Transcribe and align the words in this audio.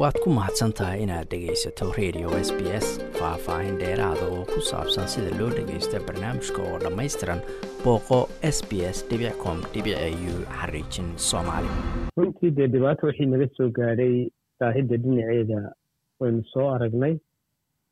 waad 0.00 0.16
ku 0.22 0.28
mahadsan 0.36 0.72
tahay 0.78 0.98
inaad 1.04 1.26
dhegaysato 1.32 1.86
radio 2.00 2.28
s 2.46 2.50
b 2.56 2.60
s 2.84 2.86
faah-faahin 3.18 3.76
dheeraada 3.82 4.24
oo 4.36 4.44
ku 4.52 4.60
saabsan 4.70 5.06
sida 5.12 5.30
loo 5.38 5.50
dhagaysta 5.58 6.00
barnaamijka 6.06 6.60
oo 6.68 6.76
dhammaystiran 6.84 7.40
booqo 7.84 8.18
s 8.56 8.58
b 8.68 8.84
s 8.96 8.98
com 9.42 9.58
u 10.32 10.34
xariijin 10.58 11.08
soomaali. 11.28 11.70
Runtii 12.18 12.50
dee 12.56 12.68
dhibaata 12.74 13.06
wixii 13.08 13.26
naga 13.32 13.48
soo 13.56 13.68
gaadhay 13.78 14.14
saahidda 14.58 14.96
dhinaceeda 15.04 15.60
waynu 16.20 16.42
soo 16.52 16.66
aragnay 16.76 17.14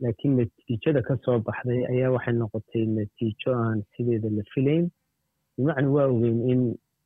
laakiin 0.03 0.37
natiijada 0.39 1.01
ka 1.09 1.15
soo 1.25 1.39
baxday 1.47 1.81
ayaa 1.93 2.11
waxay 2.17 2.35
noqotay 2.41 2.85
natiijo 2.97 3.51
aan 3.65 3.79
sideeda 3.97 4.29
la 4.37 4.43
filayn. 4.55 4.85
Bimacna 5.57 5.89
waa 5.97 6.07
ogeyn 6.13 6.39
in 6.53 6.61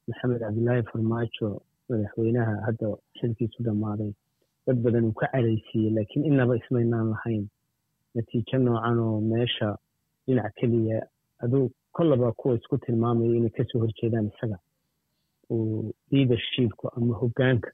maxamed 0.08 0.40
cabdilaahi 0.42 0.82
farmaajo 0.92 1.48
madaxweynaha 1.88 2.54
hadda 2.66 2.86
xilkiisu 3.20 3.62
dhammaaday 3.66 4.10
dad 4.68 4.78
badan 4.84 5.04
uu 5.08 5.16
ka 5.20 5.26
caraysiiyey 5.32 5.90
laakiin 5.96 6.26
inaba 6.30 6.56
ismaynaan 6.60 7.08
lahayn. 7.14 7.44
Natiijo 8.14 8.58
noocan 8.58 8.98
oo 9.06 9.20
meesha 9.30 9.68
dhinac 10.26 10.52
keliya 10.60 10.98
aduu 11.44 11.70
kollaba 11.96 12.32
kuwa 12.38 12.54
isku 12.58 12.78
tilmaamaya 12.84 13.36
inay 13.38 13.50
ka 13.56 13.64
soo 13.72 13.80
horjeedaan 13.82 14.28
isaga. 14.32 14.58
Uu 15.50 15.92
leadershipku 16.12 16.84
ama 16.96 17.14
hoggaanka 17.20 17.70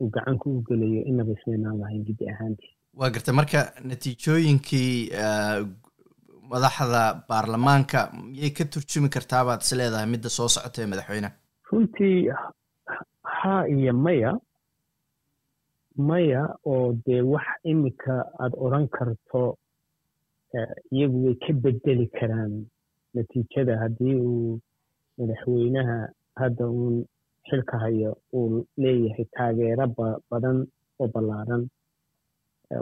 uu 0.00 0.08
gacanka 0.14 0.44
u 0.50 0.62
gelayo 0.68 1.02
inaba 1.10 1.32
ismaynaan 1.38 1.78
lahayn 1.80 2.04
gidi 2.08 2.30
ahaantii. 2.32 2.72
Waa 2.98 3.10
gartay. 3.10 3.34
Marka 3.34 3.60
natiijooyinkii 3.88 5.10
madaxda 6.52 7.02
baarlamaanka 7.28 7.98
miyay 8.32 8.50
ka 8.56 8.64
turjumi 8.64 9.08
kartaa 9.16 9.44
baad 9.48 9.60
is 9.62 9.72
leedahay 9.78 10.06
midda 10.14 10.28
soo 10.36 10.48
socota 10.54 10.82
ee 10.82 10.86
madaxweyneha 10.92 11.32
runtii 11.70 12.18
haa 13.40 13.62
iyo 13.74 13.92
maya 14.04 14.30
maya 15.98 16.42
oo 16.72 16.92
dee 17.06 17.20
wax 17.32 17.46
iminka 17.70 18.14
aada 18.40 18.56
odran 18.64 18.86
karto 18.88 19.58
iyagu 20.92 21.18
way 21.24 21.34
ka 21.44 21.52
bedeli 21.52 22.06
karaan 22.18 22.52
natiijada 23.14 23.78
haddii 23.82 24.14
uu 24.28 24.58
madaxweynaha 25.18 25.96
hadda 26.40 26.64
uun 26.68 26.96
xilka 27.48 27.78
hayo 27.78 28.10
uu 28.32 28.64
leeyahay 28.82 29.24
taageero 29.36 29.86
badan 30.30 30.58
oo 31.00 31.08
ballaaran. 31.14 31.62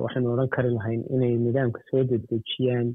Waxaynu 0.04 0.32
odhan 0.34 0.48
kari 0.54 0.70
lahayn 0.76 1.02
inay 1.14 1.34
nidaamka 1.44 1.80
soo 1.90 2.02
dedejiyaan 2.10 2.88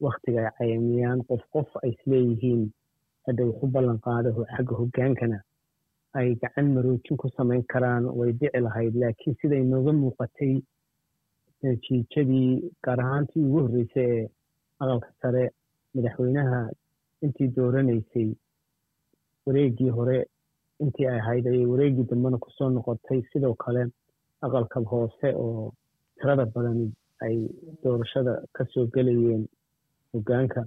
waktiga 0.00 0.40
ay 0.46 0.50
cayamiyaan 0.58 1.20
qof 1.28 1.42
qof 1.54 1.68
ay 1.82 1.90
isleeyihiin 1.94 2.62
hadda 3.26 3.42
wuxu 3.48 3.66
ballan 3.74 3.98
qaada 4.06 4.28
xagga 4.56 4.74
hoggaankana 4.80 5.38
ay 6.18 6.28
gacan 6.42 6.66
maroojin 6.74 7.16
ku 7.20 7.28
samayn 7.36 7.62
karaan 7.72 8.04
way 8.18 8.32
dhici 8.40 8.60
lahayd 8.66 8.94
laakiin 9.02 9.36
siday 9.40 9.62
nooga 9.72 9.92
muuqatay 10.02 10.54
natiijadii 11.62 12.70
gaar 12.84 13.00
ahaantii 13.04 13.42
ugu 13.46 13.58
horreysay 13.64 14.08
ee 14.18 14.28
aqalka 14.82 15.08
sare 15.22 15.44
madaxweynaha 15.94 16.60
intii 17.24 17.48
dooranaysay 17.56 18.28
wareeggii 19.46 19.90
hore 19.96 20.16
intii 20.82 21.06
ay 21.12 21.18
ahayd 21.20 21.46
ayay 21.52 21.66
wareeggii 21.72 22.04
dambena 22.10 22.38
ku 22.44 22.50
soo 22.56 22.68
noqotay. 22.70 23.20
Sidoo 23.32 23.54
kale 23.62 23.82
aqalka 24.46 24.80
hoose 24.90 25.28
oo 25.44 25.72
tirada 26.18 26.44
badan 26.54 26.80
ay 27.26 27.36
doorashada 27.82 28.32
ka 28.56 28.62
soo 28.72 28.86
gelayeen 28.94 29.42
hoggaanka 30.12 30.60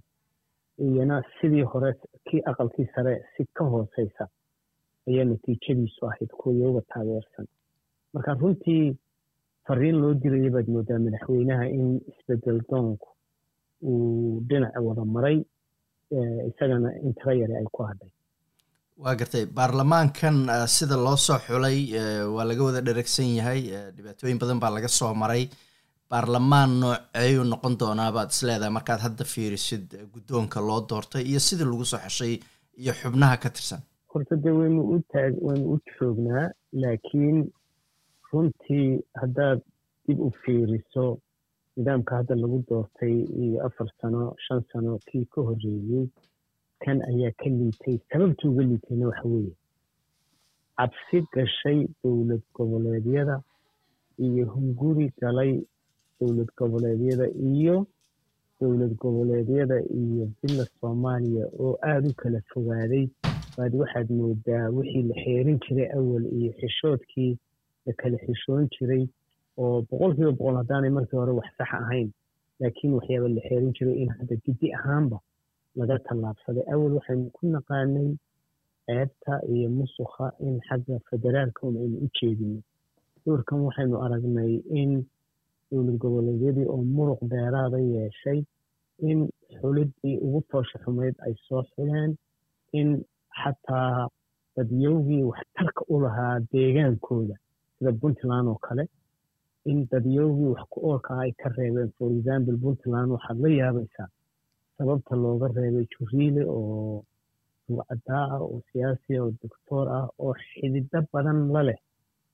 iyana 0.85 1.15
sidii 1.39 1.61
hore 1.71 1.89
kii 2.27 2.41
aqalkii 2.51 2.87
sare 2.95 3.13
si 3.35 3.45
ka 3.57 3.63
hooseysa 3.73 4.23
ayaa 5.09 5.25
natiijadiisu 5.31 6.01
ahayd 6.09 6.31
kuwa 6.39 6.55
iyaga 6.55 6.81
taageersan 6.93 7.45
marka 8.13 8.33
runtii 8.41 8.83
fariin 9.67 9.97
loo 10.01 10.13
diraya 10.23 10.49
baad 10.55 10.67
moodaa 10.75 10.99
madaxweynaha 11.05 11.65
in 11.79 11.87
isbeddel 12.11 12.59
doonku 12.71 13.07
uu 13.89 14.41
dhinaca 14.49 14.79
wada 14.87 15.03
maray 15.15 15.37
isagana 16.49 16.89
in 17.03 17.13
tiro 17.17 17.33
yare 17.41 17.55
ay 17.61 17.67
ku 17.75 17.83
hadhay 17.89 18.11
waa 19.03 19.15
gartay 19.19 19.45
baarlamaankan 19.57 20.37
sida 20.75 20.95
loo 21.05 21.17
soo 21.25 21.39
xulay 21.47 21.77
waa 22.35 22.45
laga 22.49 22.63
wada 22.67 22.81
dheragsan 22.87 23.29
yahay 23.39 23.61
dhibaatooyin 23.95 24.39
badan 24.41 24.59
baa 24.63 24.71
laga 24.77 24.87
soo 24.99 25.13
maray. 25.23 25.43
Baarlamaan 26.11 26.71
nooceeyuu 26.81 27.43
noqon 27.51 27.73
doonaa 27.79 28.11
baad 28.15 28.29
is 28.33 28.39
leedahay 28.47 28.71
markaad 28.77 28.99
hadda 29.05 29.23
fiirisid 29.33 29.85
guddoonka 30.13 30.59
loo 30.67 30.79
doortay 30.89 31.23
iyo 31.31 31.39
sidii 31.47 31.67
lagu 31.71 31.85
soo 31.91 31.99
xeshay 32.05 32.33
iyo 32.81 32.93
xubnaha 33.01 33.35
ka 33.43 33.49
tirsan 33.55 33.81
dee 34.43 34.51
waynu 34.51 34.81
u 35.73 35.79
joognaa 35.99 36.51
laakiin 36.73 37.51
runtii 38.31 39.01
haddaad 39.13 39.59
dib 40.07 40.19
u 40.19 40.31
fiiriso 40.31 41.17
nidaamka 41.77 42.15
hadda 42.15 42.35
lagu 42.35 42.63
doortay 42.69 43.15
iyo 43.43 43.65
afar 43.65 43.87
sano 44.01 44.35
shan 44.47 44.61
sano 44.71 44.99
kii 45.07 45.25
ka 45.25 45.41
horreeyey 45.41 46.07
kan 46.79 47.01
ayaa 47.01 47.31
ka 47.39 47.49
liitay 47.49 47.97
sababta 48.11 48.49
uga 48.49 48.63
liitayna 48.63 49.07
waxa 49.07 49.27
weeye 49.29 49.53
cabsi 50.77 51.17
gashay 51.33 51.87
dowlad 52.03 52.41
goboleedyada 52.53 53.41
iyo 54.17 54.45
hunguri 54.45 55.11
galay 55.21 55.61
dowlad 56.19 56.49
goboleedyada 56.57 57.27
iyo 57.29 57.85
dowlad 58.61 58.93
goboleedyada 58.97 59.77
iyo 59.81 60.29
villa 60.43 60.65
soomaaliya 60.79 61.45
oo 61.59 61.77
aada 61.83 62.09
u 62.09 62.13
kala 62.13 62.41
fogaaday 62.53 63.07
baad 63.57 63.73
waxaad 63.81 64.07
moodaa 64.19 64.65
wixii 64.77 65.03
la 65.09 65.15
xeerin 65.23 65.57
jiray 65.65 65.89
awal 65.97 66.25
iyo 66.39 66.51
xishoodkii 66.59 67.31
la 67.85 67.93
kala 67.99 68.17
xishoon 68.25 68.63
jiray 68.75 69.03
oo 69.57 69.81
boqol 69.89 70.11
kiiba 70.15 70.31
boqol 70.39 70.55
haddaanay 70.61 70.89
markii 70.97 71.17
hore 71.21 71.31
wax 71.39 71.49
sax 71.57 71.71
ahayn. 71.81 72.09
Laakiin 72.59 72.93
waxyaaba 72.97 73.27
la 73.35 73.41
xeerin 73.47 73.71
jiray 73.77 73.95
in 74.03 74.09
hadda 74.17 74.35
gidi 74.45 74.67
ahaanba 74.77 75.17
laga 75.79 75.95
tallaabsaday. 76.07 76.63
Awal 76.73 76.93
waxaynu 76.97 77.29
ku 77.35 77.43
naqaanay 77.53 78.09
ceebta 78.85 79.33
iyo 79.53 79.69
musuqa 79.77 80.25
in 80.47 80.55
xagga 80.67 80.95
federaalka 81.09 81.61
un 81.67 81.75
aynu 81.83 81.97
u 82.05 82.07
jeedino 82.17 82.59
doorkan 83.25 83.59
waxaynu 83.67 83.95
aragnay 84.05 84.53
in 84.81 84.91
dowlad 85.71 85.97
goboleedyadii 86.03 86.65
oo 86.73 86.81
muruq 86.95 87.19
dheeraada 87.31 87.77
yeeshay 87.93 88.39
in 89.09 89.19
xuliddii 89.59 90.15
ugu 90.25 90.39
foosha 90.51 90.77
xumayd 90.83 91.15
ay 91.25 91.33
soo 91.47 91.63
xuleen 91.73 92.11
in 92.79 92.89
xataa 93.41 94.07
dadyowgii 94.55 95.23
waxtarka 95.31 95.81
u 95.93 95.95
lahaa 96.03 96.35
deegaankooda 96.51 97.35
sida 97.77 97.91
puntland 98.01 98.47
oo 98.51 98.59
kale. 98.67 98.83
In 99.71 99.77
dadyowgii 99.91 100.49
wax 100.53 100.63
ku 100.71 100.77
oolka 100.89 101.11
ay 101.23 101.31
ka 101.41 101.47
reebeen 101.57 101.91
for 101.97 102.09
example 102.17 102.57
puntland 102.63 103.09
waxaad 103.15 103.37
la 103.43 103.49
yaabaysaa 103.59 104.09
sababta 104.77 105.13
looga 105.23 105.47
reebay 105.57 105.85
juriile 105.93 106.43
oo 106.57 107.03
ruucadaa 107.69 108.25
ah 108.35 108.41
oo 108.47 108.59
siyaasi 108.71 109.11
oo 109.21 109.31
doctoor 109.41 109.87
ah 109.97 110.05
oo 110.23 110.33
xidido 110.45 110.99
badan 111.13 111.39
la 111.53 111.61
leh. 111.67 111.79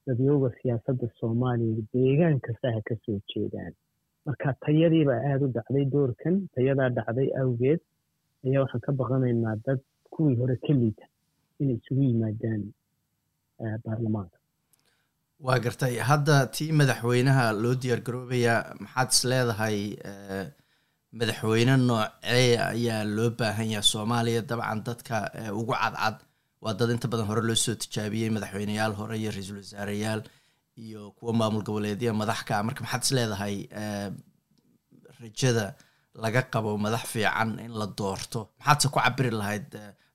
Dadyowga 0.07 0.49
siyaasadda 0.59 1.07
soomaaliya 1.19 1.81
deegaan 1.93 2.37
kasta 2.45 2.67
ha 2.75 2.79
ka 2.87 2.95
soo 3.05 3.19
jeedaan. 3.31 3.73
Marka 4.25 4.53
tayadiibaa 4.63 5.19
aada 5.29 5.43
u 5.47 5.53
dhacday 5.55 5.85
doorkan 5.93 6.35
tayadaa 6.55 6.89
dhacday 6.97 7.29
awgeed. 7.41 7.79
Ayaa 8.45 8.61
waxaan 8.63 8.81
ka 8.85 8.91
baqanaynaa 8.99 9.55
dad 9.65 9.79
kuwii 10.13 10.35
hore 10.41 10.55
ka 10.65 10.73
liita 10.79 11.05
inay 11.61 11.75
isugu 11.79 12.01
yimaadaan 12.09 12.61
baarlamaanka 13.85 14.37
waa 15.45 15.59
gartay 15.65 15.95
hadda 16.11 16.35
tii 16.55 16.71
madaxweynaha 16.79 17.45
loo 17.63 17.75
diyaar 17.81 18.01
garoobayaa 18.07 18.59
maxaad 18.83 19.09
is 19.15 19.21
leedahay 19.31 19.77
madaxweyne 21.19 21.73
noocee 21.87 22.51
ayaa 22.71 23.01
loo 23.15 23.29
baahan 23.39 23.69
yahay 23.73 23.87
soomaaliya 23.93 24.41
dabcan 24.49 24.79
dadka 24.87 25.15
ugu 25.59 25.73
cadcad 25.81 26.17
waa 26.63 26.73
dad 26.79 26.89
inta 26.95 27.07
badan 27.11 27.27
hore 27.31 27.41
loo 27.49 27.57
soo 27.65 27.75
tijaabiyey 27.83 28.29
madaxweyneyaal 28.37 28.93
hore 28.99 29.15
iyo 29.21 29.31
ra'iisul 29.35 29.57
wasaareyaal 29.63 30.21
iyo 30.85 31.01
kuwa 31.17 31.33
maamul 31.39 31.63
goboleedya 31.67 32.11
madaxka 32.21 32.63
marka 32.67 32.81
maxaad 32.85 33.03
is 33.05 33.11
leedahay 33.17 33.55
rajada 35.21 35.65
laga 36.23 36.41
qabo 36.53 36.77
madax 36.77 37.03
fiican 37.13 37.59
in 37.65 37.71
la 37.79 37.87
doorto. 37.97 38.49
Maxaadse 38.59 38.87
ku 38.93 38.99
cabiri 38.99 39.31
lahayd 39.31 39.69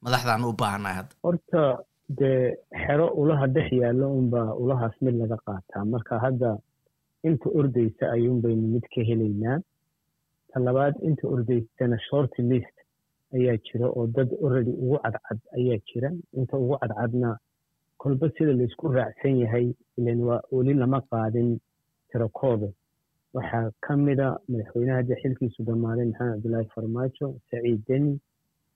madaxdaan 0.05 0.45
u 0.49 0.53
baahannahay 0.61 0.97
hadda 1.01 1.15
horta 1.27 1.63
dee 2.19 2.57
xero 2.85 3.07
ulaha 3.21 3.47
dhex 3.55 3.69
yaallo 3.81 4.07
unbaa 4.21 4.55
ulahaas 4.63 4.95
mid 5.05 5.15
laga 5.23 5.37
qaataa. 5.47 5.85
Marka 5.93 6.19
hadda 6.25 6.51
inta 7.29 7.49
ordeysa 7.59 8.05
ayuun 8.15 8.41
baynu 8.45 8.67
mid 8.75 8.85
ka 8.95 9.01
helaynaa. 9.09 9.59
Ta 10.53 10.57
labaad 10.67 10.95
inta 11.09 11.25
ordeysana 11.35 11.99
shorty 12.09 12.43
list 12.51 12.77
ayaa 13.37 13.57
jira 13.67 13.87
oo 13.97 14.07
dad 14.07 14.31
already 14.45 14.71
ugu 14.83 14.97
cadcad 15.05 15.39
ayaa 15.59 15.79
jira. 15.89 16.11
Inta 16.39 16.57
ugu 16.63 16.75
cadcadna 16.83 17.31
kolba 18.01 18.27
sida 18.39 18.53
laysku 18.61 18.89
raacsan 18.97 19.35
yahay 19.43 19.67
ilan 19.99 20.21
waa 20.29 20.41
weli 20.55 20.75
lama 20.75 21.01
qaadin 21.11 21.49
tirakooda 22.11 22.69
waxaa 23.37 23.71
ka 23.85 23.97
mida 23.97 24.29
madaxweynaha 24.51 24.99
hadda 25.01 25.17
xilkiisu 25.23 25.61
dhammaaday 25.69 26.07
maxamed 26.11 26.33
cabdilaahi 26.35 26.69
farmaajo 26.75 27.27
saciid 27.51 27.81
deni 27.89 28.13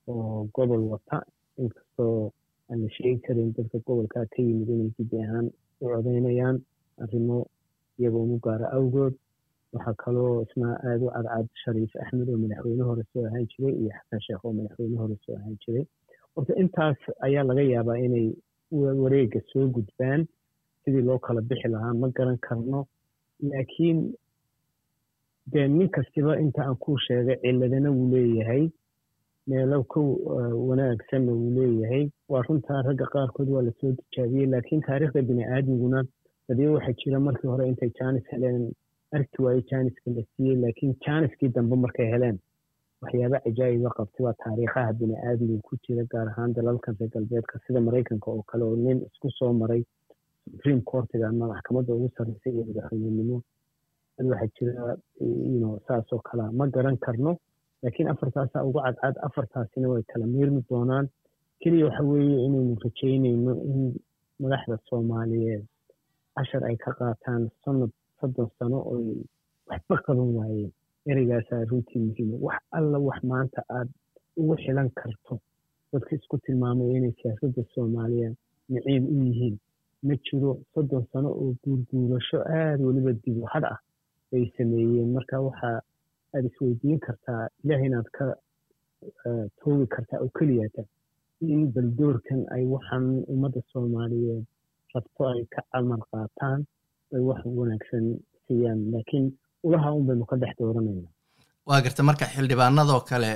oo 0.08 0.48
gobol 0.54 0.82
wata. 0.92 1.18
Inkastoo 1.62 2.32
aan 2.70 2.78
la 2.82 2.88
sheegi 2.96 3.20
karin 3.26 3.52
dadka 3.56 3.78
gobolkaa 3.86 4.26
ka 4.32 4.38
yimid 4.46 4.68
inay 4.74 4.90
gudi 4.98 5.16
ahaan 5.24 5.46
u 5.80 5.84
codeynayaan 5.92 6.56
arrimo 7.02 7.38
iyagoo 7.98 8.22
ugu 8.26 8.38
gaara 8.44 8.66
awgood. 8.76 9.14
Waxaa 9.72 9.94
kaloo 10.04 10.42
isna 10.44 10.68
aada 10.86 11.04
u 11.06 11.10
cadcad 11.14 11.46
shariif 11.64 11.92
axmed 12.02 12.28
oo 12.28 12.36
madaxweyne 12.44 12.82
hore 12.88 13.02
soo 13.12 13.24
ahaan 13.28 13.46
jiray 13.52 13.74
iyo 13.80 13.90
xasan 13.98 14.20
sheekh 14.26 14.44
oo 14.44 14.52
madaxweyne 14.58 14.96
hore 15.02 15.16
soo 15.24 15.34
ahaan 15.38 15.56
jiray. 15.64 15.84
Horta 16.34 16.52
intaas 16.62 16.98
ayaa 17.26 17.44
laga 17.48 17.62
yaabaa 17.72 17.98
inay 18.06 18.28
wareega 19.02 19.40
soo 19.52 19.66
gudbaan. 19.74 20.20
Sidii 20.84 21.02
loo 21.08 21.18
kala 21.24 21.40
bixi 21.48 21.68
lahaa 21.74 21.94
ma 22.00 22.08
garan 22.16 22.38
karno. 22.46 22.80
Laakiin 23.50 23.98
dee 25.46 25.68
nin 25.68 25.88
kastiba 25.88 26.38
inta 26.40 26.62
aan 26.64 26.76
kuu 26.76 26.98
sheegay 27.06 27.36
ciladana 27.42 27.90
wuu 27.90 28.08
leeyahay. 28.14 28.64
Meelo 29.46 29.82
ka 29.84 30.00
wanaagsanna 30.68 31.32
wuu 31.32 31.50
leeyahay. 31.58 32.04
Waa 32.28 32.42
runtaa 32.46 32.82
ragga 32.82 33.06
qaarkood 33.14 33.48
waa 33.48 33.62
la 33.62 33.72
soo 33.80 33.92
tijaabiyey 33.92 34.46
laakiin 34.46 34.82
taariikhda 34.86 35.22
bini 35.22 35.44
aadmiguna 35.44 36.04
badiyo 36.48 36.72
waxaa 36.74 36.92
jira 37.00 37.20
markii 37.20 37.48
hore 37.48 37.68
intay 37.68 37.90
jaanis 37.98 38.24
heleen 38.32 38.72
arki 39.12 39.42
waayo 39.42 39.62
jaaniska 39.70 40.10
la 40.16 40.22
siiyey 40.36 40.56
laakiin 40.56 40.94
jaaniskii 41.06 41.48
dambe 41.48 41.76
markay 41.76 42.06
heleen 42.14 42.38
waxyaaba 43.02 43.40
cajaa'iba 43.44 43.90
qabtay. 43.96 44.24
Waa 44.26 44.34
taariikhaha 44.44 44.92
bini 44.92 45.16
aadmiga 45.16 45.62
ku 45.68 45.76
jira 45.86 46.04
gaar 46.12 46.28
ahaan 46.28 46.52
dalalkan 46.54 46.96
reer 47.00 47.10
galbeedka 47.10 47.58
sida 47.66 47.80
maraykanka 47.80 48.30
oo 48.30 48.42
kale 48.42 48.64
oo 48.64 48.76
nin 48.76 49.02
isku 49.08 49.30
soo 49.38 49.52
maray 49.52 49.82
supreme 50.50 50.80
courtiga 50.90 51.28
ama 51.28 51.46
maxkamadda 51.52 51.94
ugu 51.94 52.08
sarreysa 52.16 52.50
iyo 52.50 52.64
madaxweynenimo 52.68 53.42
waxaa 54.18 54.48
jira 54.56 54.96
saasoo 55.86 56.18
kalea 56.28 56.52
ma 56.52 56.66
garan 56.74 56.96
karno 57.04 57.36
laakiin 57.82 58.08
afartaasaa 58.08 58.64
ugu 58.68 58.80
cadcad 58.84 59.16
afartaasina 59.26 59.88
way 59.88 60.02
kala 60.02 60.26
miirmi 60.26 60.62
doonaan. 60.70 61.06
Keliya 61.60 61.86
waxa 61.86 62.02
weeye 62.04 62.44
inaynu 62.46 62.76
rajaynayno 62.84 63.52
in 63.70 63.80
madaxda 64.40 64.76
soomaaliyeed 64.88 65.64
cashar 66.36 66.64
ay 66.64 66.76
ka 66.76 66.90
qaataan 66.98 67.42
sanad 67.64 67.90
soddon 68.20 68.48
sano 68.58 68.78
oy 68.92 69.06
waxba 69.68 69.96
qaban 70.06 70.30
waayeen. 70.36 70.72
Ereygaasaa 71.10 71.64
runtii 71.70 71.98
muhiima 72.06 72.36
wax 72.46 72.60
alla 72.78 72.98
wax 72.98 73.18
maanta 73.30 73.60
aad 73.76 73.88
ugu 74.36 74.54
xilan 74.62 74.90
karto. 74.98 75.34
Dadka 75.92 76.16
isku 76.16 76.38
tilmaamaya 76.44 76.96
inay 76.98 77.12
siyaasadda 77.20 77.62
soomaaliya 77.74 78.28
naciib 78.68 79.04
u 79.12 79.14
yihiin. 79.26 79.56
Ma 80.06 80.14
jiro 80.24 80.50
soddon 80.74 81.04
sano 81.12 81.28
oo 81.40 81.54
guurguurasho 81.64 82.38
aada 82.56 82.82
weliba 82.86 83.12
dibu 83.12 83.44
had 83.52 83.64
ah 83.64 83.78
bay 84.32 84.44
sameeyeen 84.58 85.10
marka 85.16 85.40
waxaa 85.48 85.76
aada 86.34 86.48
isweydiin 86.50 86.98
kartaa 87.06 87.42
ilaah 87.64 87.82
inaad 87.88 88.08
ka 88.18 88.26
toogi 89.60 89.86
kartaa 89.94 90.18
oo 90.24 90.30
keliyata 90.38 90.82
in 91.54 91.62
baldoorkan 91.74 92.40
ay 92.54 92.64
waxaan 92.74 93.06
ummadda 93.34 93.60
soomaaliyeed 93.72 94.44
rabto 94.94 95.22
ay 95.32 95.42
ka 95.54 95.62
camal 95.72 96.02
qaataan 96.12 96.60
ay 97.14 97.20
wax 97.28 97.40
wanaagsan 97.58 98.04
siiyaan. 98.46 98.80
Laakiin 98.92 99.26
ulaha 99.66 99.92
un 99.96 100.06
baynu 100.08 100.24
ka 100.30 100.36
dhex 100.42 100.54
dooranayna 100.60 101.08
waa 101.68 101.80
garta 101.84 102.02
marka 102.08 102.24
xildhibaanadoo 102.34 103.00
kale 103.10 103.30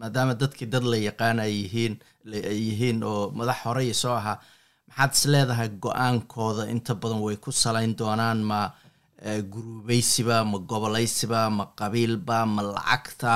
maadaama 0.00 0.34
dadkii 0.42 0.68
dad 0.74 0.84
la 0.92 0.96
yaqaan 1.08 1.38
ay 1.44 1.52
yihiin 1.60 1.94
ay 2.50 2.58
yihiin 2.68 2.98
oo 3.10 3.30
madax 3.38 3.58
horey 3.64 3.92
soo 4.02 4.14
ahaa 4.20 4.38
maxaad 4.88 5.12
is 5.16 5.22
leedahay 5.32 5.68
go'aankooda 5.84 6.62
inta 6.74 6.94
badan 7.02 7.20
way 7.26 7.36
ku 7.44 7.50
salayn 7.52 7.92
doonaan? 8.00 8.38
Ma 8.50 8.60
guruubeysiba 9.52 10.44
ma 10.44 10.58
gobolaysiba 10.70 11.50
ma 11.58 11.64
qabiilba 11.80 12.38
ma 12.54 12.62
lacagta 12.74 13.34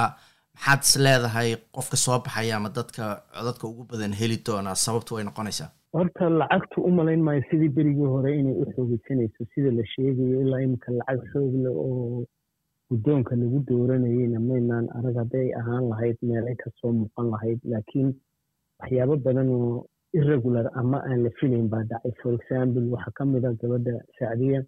maxaad 0.54 0.80
is 0.84 0.92
leedahay 1.04 1.50
qofka 1.74 1.96
soo 1.96 2.18
baxaya 2.24 2.56
ama 2.56 2.68
dadka 2.78 3.04
codadka 3.36 3.64
ugu 3.68 3.82
badan 3.90 4.12
heli 4.20 4.36
doonaa 4.46 4.74
sababtu 4.84 5.14
way 5.14 5.24
noqonaysaa? 5.24 5.70
Horta 5.96 6.24
lacagtu 6.40 6.78
u 6.88 6.90
malayn 6.98 7.22
maayo 7.26 7.42
sidii 7.50 7.68
berigii 7.76 8.06
hore 8.14 8.30
inay 8.40 8.54
u 8.62 8.64
xoogeysanayso 8.74 9.42
sida 9.54 9.70
la 9.78 9.84
sheegayo 9.92 10.36
ilaa 10.44 10.60
iminka 10.64 10.92
lacag 10.98 11.20
xoog 11.32 11.54
leh 11.64 11.72
oo 11.86 12.24
guddoonka 12.90 13.32
lagu 13.40 13.58
dooranayeyna 13.68 14.38
maynaan 14.48 14.86
arag 14.98 15.16
hadday 15.22 15.48
ahaan 15.60 15.84
lahayd 15.90 16.16
meelay 16.28 16.56
ka 16.62 16.68
soo 16.80 16.92
muuqan 16.98 17.26
lahayd 17.32 17.58
laakiin 17.72 18.08
waxyaabo 18.80 19.16
badan 19.26 19.48
oo 19.56 19.86
irregular 20.18 20.66
ama 20.80 20.98
aan 21.08 21.20
la 21.24 21.30
filayn 21.40 21.68
baa 21.72 21.82
dhacay. 21.90 22.12
For 22.22 22.32
example 22.38 22.84
waxaa 22.94 23.12
ka 23.18 23.24
mid 23.32 23.44
a 23.48 23.50
gabadha 23.60 23.94
sacdiya 24.18 24.60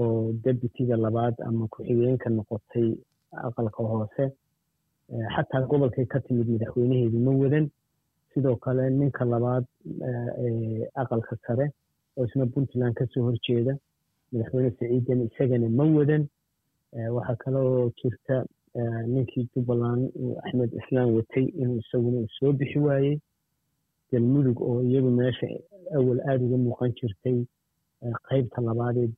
oo 0.00 0.32
debutiga 0.44 0.96
labaad 0.96 1.34
ama 1.46 1.64
ku-xigeenka 1.72 2.28
noqotay 2.30 2.88
aqalka 3.46 3.82
hoose 3.90 4.24
xataa 5.34 5.66
gobolkay 5.70 6.06
ka 6.12 6.18
timid 6.20 6.48
madaxweynaheedu 6.54 7.18
ma 7.26 7.32
wadan. 7.42 7.66
Sidoo 8.32 8.56
kale 8.64 8.84
ninka 8.90 9.24
labaad 9.24 9.64
aqalka 11.02 11.36
sare 11.46 11.66
oo 12.16 12.24
isna 12.24 12.46
puntland 12.46 12.94
ka 12.94 13.04
soo 13.12 13.22
horjeeda 13.26 13.72
madaxweyne 14.32 14.70
saciidan 14.78 15.20
isagana 15.28 15.68
ma 15.68 15.84
wadan. 15.96 16.22
Waxaa 17.14 17.36
kaloo 17.42 17.90
jirta 17.98 18.44
ninkii 19.12 19.48
jubbaland 19.54 20.10
axmed 20.44 20.70
islaam 20.80 21.08
watay 21.16 21.44
inuu 21.60 21.78
isaguna 21.82 22.26
soo 22.38 22.52
bixi 22.52 22.78
waayey. 22.78 23.18
Galmudug 24.12 24.58
oo 24.60 24.80
iyagu 24.82 25.10
meesha 25.10 25.46
awal 25.96 26.20
aada 26.28 26.44
uga 26.44 26.56
muuqan 26.64 26.92
jirtay 26.98 27.38
qaybta 28.28 28.60
labaadeed 28.68 29.12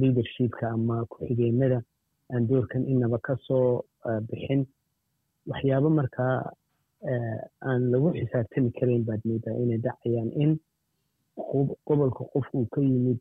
leadershipka 0.00 0.70
ama 0.76 1.04
ku-xigeenada 1.10 1.82
aan 2.32 2.46
doorkan 2.48 2.82
inaba 2.92 3.18
ka 3.18 3.36
soo 3.46 3.82
bixin. 4.28 4.66
Waxyaabo 5.50 5.90
markaa 5.90 6.36
aan 7.68 7.82
lagu 7.92 8.08
xisaabtami 8.18 8.70
karayn 8.78 9.04
baad 9.08 9.20
moodaa 9.28 9.56
inay 9.62 9.78
dhacayaan 9.84 10.30
in 10.42 10.52
gobolka 11.86 12.24
qofku 12.32 12.58
uu 12.58 12.66
ka 12.74 12.80
yimid 12.80 13.18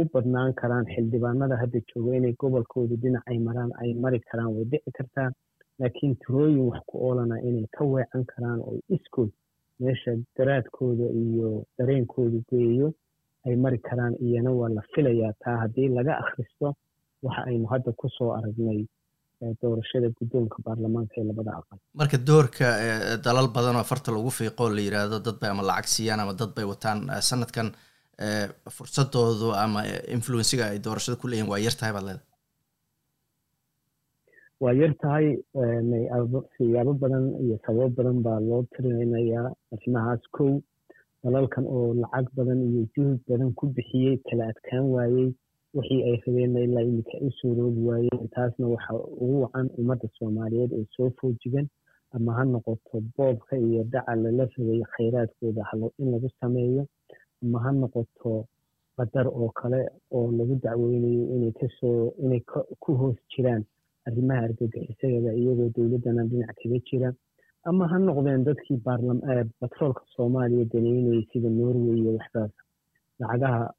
u 0.00 0.04
badnaan 0.12 0.52
karaan 0.60 0.86
xildhibaanada 0.92 1.56
hadda 1.62 1.78
jooga 1.90 2.16
inay 2.16 2.32
gobolkooda 2.40 2.96
dhinac 3.02 3.22
ay 3.30 3.38
maraan 3.46 3.70
ay 3.82 3.90
mari 4.02 4.20
karaan 4.28 4.50
way 4.54 4.64
dhici 4.72 4.90
kartaa 4.98 5.28
laakiin 5.78 6.16
tirooyin 6.22 6.60
wax 6.70 6.80
ku 6.88 6.94
oolana 7.06 7.36
inay 7.48 7.66
ka 7.76 7.84
weecan 7.84 8.24
karaan 8.32 8.60
oo 8.68 8.78
iskood 8.96 9.30
meesha 9.80 10.12
garaadkooda 10.36 11.06
iyo 11.22 11.48
dareenkooda 11.78 12.38
geeyo 12.50 12.88
ay 13.46 13.54
mari 13.64 13.78
karaan 13.88 14.14
iyana 14.26 14.50
waa 14.60 14.68
la 14.76 14.82
filayaa. 14.94 15.32
Taa 15.44 15.56
haddii 15.62 15.88
laga 15.98 16.12
akhristo 16.22 16.66
waxa 17.26 17.40
aynu 17.50 17.66
hadda 17.72 17.90
ku 18.00 18.06
soo 18.16 18.30
aragnay 18.38 18.80
doorashada 19.62 20.08
guddoonka 20.18 20.58
baarlamaanka 20.66 21.14
ee 21.20 21.24
labada 21.30 21.52
aqal. 21.60 21.78
Marka 22.00 22.16
doorka 22.28 22.66
dalal 23.26 23.48
badan 23.56 23.76
oo 23.80 23.86
farta 23.92 24.10
lagu 24.16 24.30
fiiqoo 24.38 24.68
la 24.76 24.82
yidhaahdo 24.86 25.16
dad 25.26 25.36
bay 25.40 25.50
ama 25.54 25.62
lacag 25.70 25.86
siiyaan 25.94 26.20
ama 26.24 26.34
dad 26.40 26.52
bay 26.56 26.66
wataan 26.72 26.98
sanadkan 27.30 27.68
fursadoodu 28.76 29.48
ama 29.64 29.80
influensiga 30.16 30.64
ay 30.72 30.78
doorashada 30.86 31.16
ku 31.22 31.26
leeyihiin 31.30 31.50
waa 31.52 31.58
yar 31.66 31.74
tahay 31.80 31.92
baad 31.96 32.06
leedahay? 32.08 32.28
Waa 34.62 34.74
yar 34.80 34.92
tahay 35.02 35.26
siyaabo 36.56 36.92
badan 37.02 37.24
iyo 37.44 37.56
sababo 37.66 37.88
badan 37.98 38.18
baa 38.26 38.38
loo 38.48 38.62
tirinayaa. 38.74 39.48
Arrimahaas 39.74 40.22
kow 40.36 40.50
dalalkan 41.22 41.64
oo 41.66 41.94
lacag 42.02 42.26
badan 42.36 42.60
iyo 42.68 42.82
juhud 42.94 43.18
badan 43.28 43.50
ku 43.58 43.66
bixiyey 43.74 44.16
kala 44.28 44.44
adkaan 44.52 44.86
waayey. 44.94 45.30
Wixii 45.74 46.02
ay 46.04 46.16
rabeenna 46.26 46.60
ilaa 46.66 46.82
iminka 46.84 47.16
u 47.26 47.30
suuroobi 47.40 47.80
waayeen 47.88 48.28
taasna 48.34 48.66
waxa 48.74 48.92
ugu 49.22 49.36
wacan 49.42 49.66
ummadda 49.80 50.08
soomaaliyeed 50.18 50.72
oo 50.72 50.84
soo 50.96 51.10
foojigan. 51.20 51.66
Ama 52.14 52.32
ha 52.36 52.44
noqoto 52.44 53.00
boobka 53.16 53.56
iyo 53.56 53.82
dhaca 53.92 54.14
lala 54.22 54.44
rabay 54.56 54.82
khayraadkooda 54.92 55.62
in 55.98 56.10
lagu 56.12 56.28
sameeyo. 56.40 56.84
Ama 57.42 57.58
ha 57.64 57.70
noqoto 57.72 58.44
qadar 58.96 59.26
oo 59.28 59.48
kale 59.58 59.80
oo 60.12 60.28
lagu 60.38 60.54
dacweynayo 60.62 61.24
inay 61.36 61.52
ka 61.56 61.66
soo 61.80 62.12
inay 62.22 62.40
ku 62.82 62.90
hoos 63.00 63.16
jiraan 63.32 63.64
arrimaha 64.06 64.42
argagixisadeeda 64.46 65.32
iyagoo 65.40 65.70
dowladdana 65.74 66.24
dhinac 66.28 66.52
kaga 66.62 66.78
jira 66.88 67.08
ama 67.70 67.88
ha 67.90 67.98
noqdeen 67.98 68.44
dadkii 68.48 68.78
batroolka 69.60 70.02
soomaaliya 70.16 70.64
daneynayay 70.72 71.22
sida 71.32 71.48
norway 71.50 71.98
iyo 72.00 72.12
waxdaas 72.18 72.50
lacagaha 73.20 73.74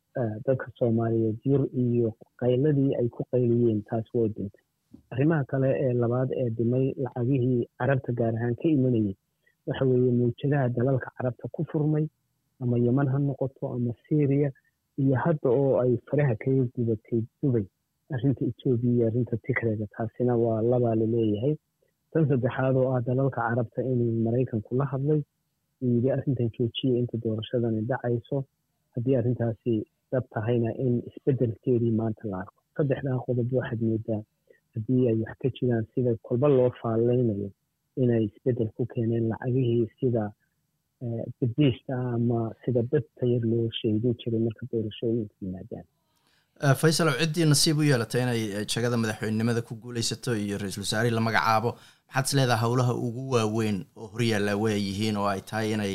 dadka 0.46 0.68
soomaaliyeed 0.80 1.38
yur 1.52 1.63
iyo 1.86 2.10
qayladii 2.42 2.96
ay 3.00 3.08
ku 3.10 3.24
qayliyeen 3.32 3.82
taas 3.90 4.06
way 4.16 4.28
dhintay 4.36 4.63
arrimaha 5.12 5.44
kale 5.52 5.70
ee 5.86 5.94
labaad 5.94 6.30
ee 6.42 6.50
dhimay 6.58 6.86
lacagihii 7.06 7.68
carabta 7.80 8.12
gaar 8.20 8.36
ahaan 8.36 8.56
ka 8.62 8.68
imanayay 8.75 9.16
waxa 9.68 9.86
weeye 9.86 10.12
mawjadaha 10.20 10.70
dalalka 10.78 11.12
carabta 11.18 11.48
ku 11.56 11.66
furmay 11.72 12.06
ama 12.62 12.78
yeman 12.86 13.08
ha 13.13 13.18
noqoto 13.20 13.68
ama 13.75 13.94
syriya 14.08 14.50
iyo 14.98 15.16
hadda 15.24 15.50
oo 15.50 15.80
ay 15.84 15.98
faraha 16.08 16.36
kaga 16.36 16.63
gudatay 16.75 17.22
dubay 17.42 17.66
arrinta 18.13 18.46
etoobiya 18.46 18.94
iyo 18.96 19.08
arrinta 19.08 19.38
tigrega 19.46 19.86
taasina 19.96 20.36
waa 20.44 20.62
labaa 20.72 20.96
la 20.96 21.06
leeyahay 21.13 21.56
tan 22.13 22.24
saddexaad 22.29 22.75
oo 22.82 22.89
ah 22.96 23.01
dalalka 23.08 23.41
carabta 23.48 23.82
inuu 23.91 24.12
maraykanku 24.25 24.72
la 24.79 24.86
hadlay 24.93 25.22
uu 25.82 25.89
yidhi 25.96 26.12
arrintan 26.15 26.50
joojiya 26.58 27.00
inta 27.01 27.17
doorashadani 27.24 27.82
dhacayso 27.89 28.38
haddii 28.96 29.15
arrintaasi 29.22 29.74
dab 30.12 30.24
tahayna 30.36 30.70
in 30.86 30.93
isbeddelkeedii 31.10 31.91
maanta 32.00 32.24
la 32.32 32.38
arko. 32.43 32.60
Saddexdaa 32.77 33.17
qodob 33.25 33.48
waxaad 33.58 33.82
moodaa. 33.89 34.22
Haddii 34.75 35.01
ay 35.10 35.15
wax 35.24 35.36
ka 35.41 35.50
jiraan 35.58 35.86
sida 35.96 36.12
kolba 36.27 36.48
loo 36.58 36.70
faalleynayo 36.82 37.50
inay 38.03 38.24
isbeddel 38.29 38.70
ku 38.77 38.84
keeneen 38.93 39.25
lacagihii 39.32 39.88
sida 40.00 40.24
badiista 41.39 41.93
ama 42.15 42.39
sida 42.65 42.82
dadta 42.91 43.25
yar 43.34 43.43
loo 43.51 43.67
sheegin 43.79 44.13
jiray 44.22 44.39
marka 44.46 44.63
doorashooyinku 44.72 45.36
yimaadaan. 45.46 45.86
Faysal 46.82 47.08
oo 47.12 47.17
ciddii 47.22 47.46
nasiib 47.51 47.77
u 47.82 47.84
yeelatay 47.89 48.22
inay 48.25 48.41
jagada 48.74 48.98
madaxweynenimada 49.03 49.62
ku 49.67 49.74
guuleysato 49.84 50.36
iyo 50.43 50.58
ra'iisul 50.62 50.84
wasaarihii 50.86 51.15
la 51.17 51.22
magacaabo 51.27 51.70
maxaad 52.13 52.25
is 52.25 52.34
leedaha 52.38 52.65
howlaha 52.67 52.93
ugu 53.08 53.29
waaweyn 53.34 53.77
oo 53.96 54.08
horyaalla 54.13 54.53
waa 54.63 54.77
yihiin 54.88 55.17
oo 55.17 55.27
ay 55.34 55.41
tahay 55.50 55.72
inay 55.74 55.93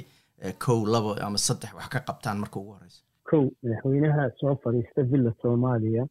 kow 0.64 0.78
labo 0.94 1.10
ama 1.26 1.38
saddex 1.38 1.72
wax 1.78 1.88
ka 1.94 2.00
qabtaan 2.08 2.38
marka 2.42 2.56
ugu 2.60 2.72
horeysa 2.76 3.00
kow 3.30 3.42
madaxweynaha 3.62 4.30
soo 4.40 4.54
fadhiista 4.62 5.02
villa 5.10 5.32
soomaaliya 5.42 6.06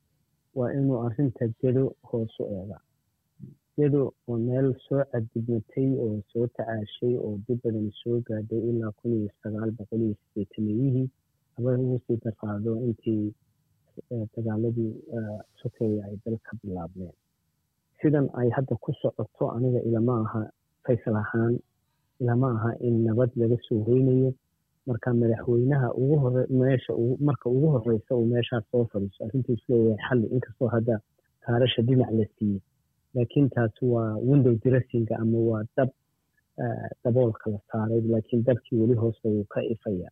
waa 0.57 0.71
inuu 0.79 0.99
arrinta 1.07 1.45
gedo 1.61 1.83
hoosu 2.09 2.43
eega 2.57 2.77
gedo 3.77 4.01
oo 4.27 4.37
meel 4.47 4.67
soo 4.87 5.03
cadibmatay 5.11 5.89
oo 6.05 6.15
soo 6.33 6.47
tacaashay 6.55 7.13
oo 7.25 7.33
dib 7.47 7.59
badan 7.63 7.91
soo 8.01 8.17
gaadhay 8.27 8.61
ilaa 8.69 8.91
kun 8.99 9.11
iyo 9.19 9.29
sagaal 9.43 9.71
boqol 9.77 10.01
iyo 10.01 10.15
sideetaneyihii 10.23 11.07
haba 11.55 11.69
ugu 11.83 11.99
sii 12.07 12.17
darqaado 12.23 12.71
intii 12.87 13.33
dagaaladii 14.35 14.93
sokeeya 15.61 16.05
ay 16.05 16.15
dalka 16.25 16.51
bilaabmeen 16.63 17.13
sidan 18.01 18.29
ay 18.39 18.49
hadda 18.57 18.75
ku 18.83 18.91
socoto 19.01 19.51
aniga 19.55 19.79
ilama 19.87 20.15
aha 20.25 20.41
faysal 20.85 21.15
ahaan 21.23 21.59
ilama 22.21 22.47
aha 22.57 22.71
in 22.87 23.03
nabad 23.07 23.29
laga 23.41 23.57
soo 23.67 23.79
hoynayo 23.87 24.33
marka 24.87 25.13
madaxweynaha 25.13 25.87
ugu 26.01 26.15
hore 26.23 26.41
meesha 26.59 26.93
marka 27.27 27.49
ugu 27.49 27.67
horeysa 27.73 28.15
uu 28.15 28.25
meeshaas 28.33 28.63
soo 28.71 28.85
fadhiiso 28.91 29.23
arrintiis 29.25 29.63
leeyahay 29.69 29.97
xalli. 30.07 30.27
Inkastoo 30.35 30.67
hadda 30.75 30.95
taarasha 31.45 31.81
dhinac 31.87 32.11
la 32.19 32.25
siiyey 32.37 32.59
laakiin 33.15 33.49
taasi 33.55 33.85
waa 33.93 34.15
window 34.29 34.53
dressinga 34.63 35.15
ama 35.23 35.39
waa 35.49 35.63
dab 35.77 35.89
daboolka 37.03 37.49
la 37.51 37.59
saaray 37.71 38.01
laakiin 38.01 38.43
dabkii 38.47 38.79
weli 38.81 38.93
hoosta 38.95 39.29
wuu 39.29 39.43
ka 39.53 39.61
ifaya 39.63 40.09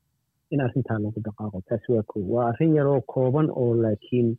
in 0.49 0.61
arrintaa 0.61 0.99
lagu 0.99 1.19
dhaqaaqo 1.25 1.61
taasi 1.69 1.91
waa 1.95 2.03
kow 2.11 2.23
waa 2.33 2.47
arrin 2.51 2.75
yaroo 2.75 3.01
kooban 3.01 3.47
oo 3.49 3.73
laakiin 3.75 4.37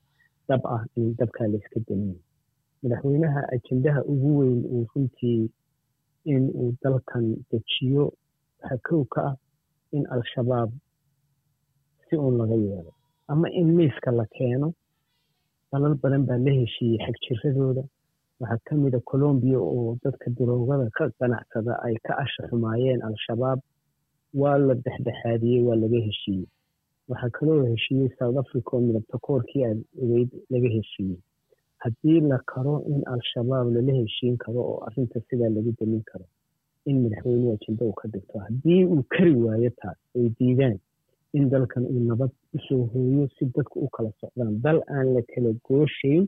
dab 0.48 0.60
ah 0.66 0.82
in 0.96 1.16
dabkaa 1.18 1.46
la 1.52 1.56
iska 1.58 1.80
damiyo 1.88 2.14
madaxweynaha 2.82 3.40
ajendaha 3.54 4.00
ugu 4.12 4.30
weyn 4.38 4.60
uu 4.74 4.84
runtii 4.94 5.50
in 6.34 6.42
uu 6.60 6.70
dalkan 6.82 7.26
dejiyo 7.50 8.04
waxaa 8.62 8.78
kow 8.88 9.02
ka 9.14 9.20
ah 9.30 9.36
in 9.96 10.04
al-shabaab 10.14 10.70
si 12.08 12.16
uun 12.16 12.34
laga 12.40 12.54
yeelo. 12.54 12.92
Ama 13.28 13.48
in 13.50 13.68
miiska 13.76 14.10
la 14.18 14.26
keeno 14.36 14.68
dalal 15.72 15.94
badan 16.02 16.22
baa 16.28 16.38
la 16.46 16.52
heshiiyey 16.60 16.98
xagjiradooda. 17.04 17.82
Waxaa 18.40 18.58
ka 18.66 18.74
mida 18.82 19.00
colombiya 19.10 19.58
oo 19.60 19.96
dadka 20.04 20.30
daroogada 20.36 20.90
ka 20.96 21.04
ganacsada 21.20 21.72
ay 21.86 21.94
ka 22.06 22.12
asha 22.24 22.42
xumaayeen 22.48 23.00
al-shabaab 23.08 23.60
waa 24.40 24.58
la 24.58 24.74
dhexdhexaadiyey 24.74 25.62
waa 25.66 25.76
laga 25.82 25.98
heshiiyey. 26.06 26.46
Waxaa 27.08 27.30
kaloo 27.36 27.64
heshiiyey 27.70 28.08
south 28.18 28.36
africa 28.42 28.70
oo 28.76 28.80
midabta 28.86 29.18
koorkii 29.26 29.64
aad 29.68 29.78
ogeyd 30.02 30.30
laga 30.52 30.68
heshiiyey 30.76 31.18
haddii 31.86 32.20
la 32.30 32.38
karo 32.52 32.74
in 32.92 33.00
al-shabaab 33.14 33.66
lala 33.74 33.92
heshiin 34.00 34.36
karo 34.44 34.60
oo 34.70 34.78
arrinta 34.86 35.20
sidaa 35.28 35.50
lagu 35.56 35.70
damin 35.80 36.02
karo 36.10 36.24
in 36.90 36.96
madaxweynuhu 37.02 37.52
ajenda 37.56 37.82
uu 37.88 37.92
ka 38.00 38.06
dhigto 38.12 38.38
haddii 38.46 38.82
uu 38.92 39.02
kari 39.14 39.34
waayo 39.44 39.70
taas 39.80 39.98
ay 40.16 40.26
diidaan 40.38 40.76
in 41.36 41.44
dalkan 41.52 41.84
uu 41.92 42.00
nabad 42.08 42.30
u 42.56 42.58
soo 42.66 42.82
hooyo 42.92 43.24
si 43.38 43.44
dadku 43.54 43.76
u 43.84 43.88
kala 43.94 44.10
socdaan. 44.20 44.52
Dal 44.64 44.78
aan 44.96 45.06
la 45.14 45.20
kala 45.30 45.50
gooshayn 45.66 46.24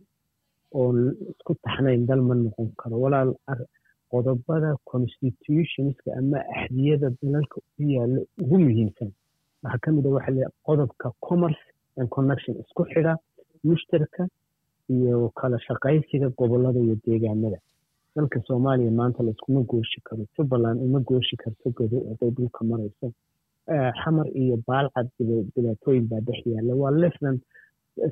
oo 0.78 0.88
isku 1.32 1.52
taxnayn 1.64 2.06
dal 2.08 2.20
ma 2.28 2.34
noqon 2.34 2.68
karo. 2.80 2.96
Walaal 3.04 3.30
qodobada 4.10 4.70
constitutionska 4.90 6.08
ama 6.18 6.38
axdiyada 6.56 7.08
dalalka 7.22 7.56
u 7.80 7.82
yaalla 7.94 8.20
ugu 8.42 8.56
muhiimsan. 8.64 9.10
Waxaa 9.62 9.78
ka 9.82 9.88
mid 9.92 10.06
a 10.06 10.10
waxa 10.16 10.30
le 10.36 10.42
qodobka 10.66 11.06
commerce 11.26 11.62
and 11.96 12.08
connection 12.16 12.54
isku 12.62 12.82
xidha 12.92 13.14
mushtarka 13.64 14.22
iyo 14.88 15.28
kala 15.40 15.58
shaqaysiga 15.66 16.28
gobollada 16.38 16.80
iyo 16.80 16.96
deegaanada. 17.06 17.58
Dalka 18.16 18.40
soomaaliya 18.46 18.90
maanta 18.90 19.22
laiskuma 19.22 19.60
gooshi 19.62 20.00
karo 20.04 20.24
jubbaland 20.36 20.80
uma 20.82 21.00
gooshi 21.00 21.36
karto 21.36 21.70
godo 21.70 21.98
haday 22.08 22.30
dhulka 22.30 22.64
marayso. 22.64 23.12
Xamar 24.02 24.26
iyo 24.42 24.56
baalcad 24.66 25.08
dhibaatooyin 25.18 26.08
baa 26.10 26.20
dhex 26.20 26.40
yaalla. 26.46 26.74
Waa 26.74 26.90
lefdan 26.90 27.36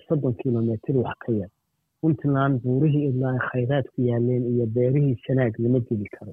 soddon 0.08 0.34
kilomitr 0.34 0.96
wax 0.96 1.16
ka 1.24 1.32
yar 1.32 1.50
puntland 2.00 2.60
buurihii 2.62 3.08
ilaa 3.10 3.38
khayraadku 3.48 4.02
yaaleen 4.08 4.44
iyo 4.52 4.66
beerihii 4.66 5.16
sanaag 5.26 5.54
lama 5.58 5.80
geli 5.80 6.06
karo. 6.18 6.32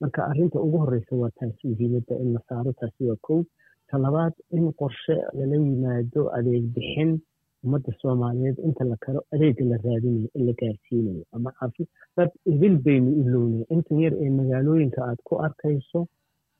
Marka 0.00 0.24
arrinta 0.30 0.58
ugu 0.60 0.78
horeysa 0.78 1.16
waa 1.16 1.30
taas 1.38 1.54
muhiimadda 1.64 2.14
in 2.22 2.32
la 2.34 2.40
saaro 2.48 2.72
taasi 2.72 3.04
waa 3.08 3.16
kow. 3.22 3.42
Talabaad 3.90 4.34
in 4.50 4.72
qorshe 4.72 5.14
lala 5.38 5.56
yimaado 5.56 6.28
adeeg 6.36 6.64
bixin 6.74 7.20
ummadda 7.64 7.92
soomaaliyeed 8.02 8.58
inta 8.66 8.84
la 8.90 8.96
karo 9.04 9.20
adeega 9.34 9.64
la 9.70 9.76
raadinayo 9.84 10.28
in 10.34 10.46
la 10.46 10.52
gaarsiinayo 10.60 11.24
ama 11.32 11.50
caafi 11.58 11.86
dad 12.16 12.30
idil 12.52 12.76
baynu 12.86 13.10
ilownay 13.22 13.64
intan 13.74 14.00
yar 14.04 14.14
ee 14.24 14.30
magaalooyinka 14.38 15.00
aad 15.08 15.18
ku 15.28 15.34
arkayso 15.46 16.00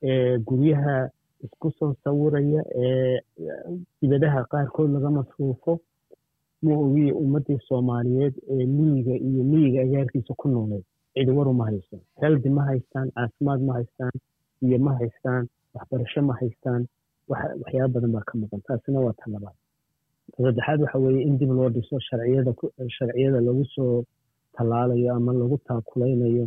ee 0.02 0.38
guryaha 0.48 0.96
isku 1.46 1.70
soo 1.78 1.94
sawiraya 2.04 2.62
ee 2.84 3.16
dibadaha 4.02 4.40
qaarkood 4.52 4.90
laga 4.94 5.10
masruufo 5.18 5.72
ma 6.62 6.72
ogiye 6.84 7.12
ummaddii 7.22 7.58
soomaaliyeed 7.68 8.34
ee 8.54 8.66
miyiga 8.76 9.14
iyo 9.28 9.42
miyiga 9.52 9.80
agaarkiisa 9.86 10.34
ku 10.40 10.46
nooleed 10.48 10.84
cidi 11.14 11.30
waru 11.38 11.52
ma 11.60 11.64
hayso 11.70 11.96
heldi 12.22 12.48
ma 12.56 12.62
haystaan 12.70 13.08
caafimaad 13.16 13.60
ma 13.68 13.72
haystaan 13.78 14.12
biyo 14.62 14.78
ma 14.86 14.92
haystaan 15.00 15.44
waxbarasho 15.74 16.22
ma 16.28 16.34
haystaan 16.40 16.82
waxyaaba 17.30 17.92
badan 17.94 18.12
baa 18.16 18.24
ka 18.28 18.34
maqan. 18.40 18.60
Taasina 18.66 19.00
waa 19.06 19.12
talabaad 19.22 19.56
saddexaad 20.36 20.80
waxa 20.84 20.98
weeye 21.04 21.22
in 21.28 21.38
dib 21.38 21.50
loo 21.58 21.68
dhiso 21.74 21.96
sharciyada 22.08 22.52
sharciyada 22.96 23.40
lagu 23.48 23.64
soo 23.74 24.04
tallaalayo 24.56 25.14
ama 25.16 25.32
lagu 25.32 25.56
taakulaynayo 25.68 26.46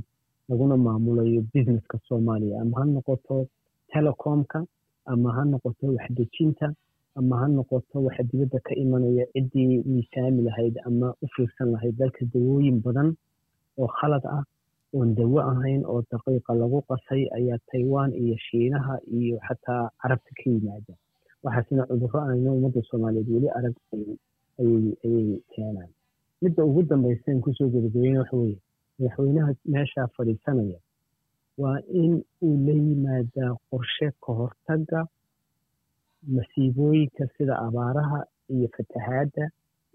laguna 0.50 0.76
maamulayo 0.78 1.42
businesska 1.54 1.98
soomaaliya. 2.08 2.62
Ama 2.62 2.76
ha 2.80 2.86
noqoto 2.86 3.48
telecomka 3.92 4.60
ama 5.06 5.30
ha 5.36 5.44
noqoto 5.52 5.86
waxdejinta 5.98 6.68
ama 7.16 7.36
ha 7.40 7.48
noqoto 7.48 7.96
waxa 8.06 8.24
dibadda 8.30 8.60
ka 8.68 8.74
imanaya 8.84 9.26
ciddii 9.34 9.84
miisaami 9.92 10.42
lahayd 10.48 10.76
ama 10.86 11.08
u 11.24 11.28
fiirsan 11.36 11.72
lahayd. 11.74 11.96
Dalka 11.98 12.26
dawooyin 12.34 12.82
badan 12.86 13.16
oo 13.80 13.88
khalad 13.88 14.24
ah 14.38 14.44
oon 14.94 15.16
dawo 15.16 15.40
ahayn 15.52 15.82
oo 15.86 16.02
daqiiqa 16.12 16.52
lagu 16.62 16.82
qasay 16.90 17.24
ayaa 17.38 17.58
taiwan 17.72 18.12
iyo 18.14 18.36
shiinaha 18.48 19.00
iyo 19.18 19.40
xataa 19.48 19.90
carabta 20.02 20.32
ka 20.38 20.44
yimaada 20.52 20.94
waxaasina 21.44 21.84
cudurro 21.90 22.20
ayna 22.32 22.50
ummadda 22.58 22.82
soomaaliyeed 22.90 23.30
weli 23.34 23.50
arag 23.58 23.76
ayay 24.60 25.42
keenaan. 25.54 25.90
Midda 26.42 26.62
ugu 26.66 26.82
dambaysa 26.90 27.32
ku 27.44 27.54
soo 27.58 27.70
gebagabeyna 27.74 28.20
waxa 28.22 28.38
weeye 28.38 28.60
madaxweynaha 29.00 29.52
meeshaa 29.74 30.08
fadhiisanaya 30.16 30.80
waa 31.62 31.80
in 32.02 32.14
uu 32.46 32.56
la 32.68 32.74
yimaadaa 32.86 33.52
qorshe 33.70 34.08
ka 34.24 34.32
hortagga 34.40 35.00
masiibooyinka 36.36 37.28
sida 37.38 37.56
abaaraha 37.68 38.20
iyo 38.54 38.68
fatahaadda 38.78 39.50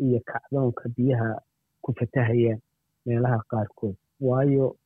iyo 0.04 0.20
kacdoonka 0.30 0.88
biyaha 0.96 1.30
ku 1.82 1.92
fatahaya 1.98 2.54
meelaha 3.06 3.38
qaarkood. 3.50 3.94
Waayo 4.20 4.76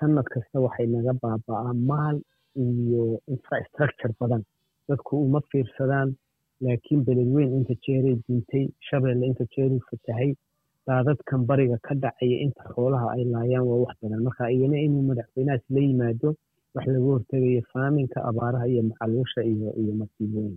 sanad 0.00 0.24
kasta 0.34 0.60
waxay 0.60 0.86
naga 0.86 1.12
baaba'aa 1.22 1.74
maal 1.90 2.16
iyo 2.56 3.20
infrastructure 3.34 4.12
badan 4.20 4.42
dadku 4.88 5.12
uma 5.26 5.40
fiirsadaan 5.50 6.08
laakiin 6.64 7.00
beledweyn 7.08 7.50
inta 7.58 7.74
jeeray 7.86 8.16
duntay 8.28 8.64
shabeelle 8.88 9.24
inta 9.30 9.44
jeeru 9.56 9.78
fatahay 9.90 10.30
daadadkan 10.88 11.40
bariga 11.50 11.76
ka 11.86 11.94
dhacaya 12.02 12.36
inta 12.46 12.62
xoolaha 12.74 13.06
ay 13.16 13.24
laayaan 13.34 13.64
waa 13.70 13.80
wax 13.84 13.94
badan 14.02 14.22
marka 14.26 14.50
iyana 14.56 14.76
inuu 14.86 15.02
madaxweynahaas 15.10 15.64
la 15.74 15.80
yimaado 15.88 16.28
wax 16.74 16.84
laga 16.92 17.06
hortegayo 17.10 17.62
faaminka 17.72 18.18
abaaraha 18.30 18.66
iyo 18.72 18.82
macaluusha 18.90 19.40
iyo 19.52 19.68
iyo 19.82 19.92
masiibooyin 20.00 20.56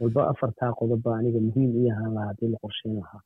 walba 0.00 0.20
afartaa 0.32 0.72
qodob 0.80 1.00
baa 1.04 1.16
aniga 1.20 1.40
muhiim 1.46 1.70
ii 1.82 1.90
ahaan 1.94 2.12
lahaa 2.16 2.28
haddii 2.30 2.50
la 2.52 2.58
qorsheyn 2.64 2.94
lahaa. 3.00 3.20